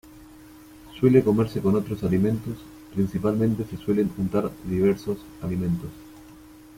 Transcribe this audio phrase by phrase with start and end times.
[0.99, 2.57] Suele comerse con otros alimentos,
[2.95, 5.91] principalmente se suelen untar diversos alimentos.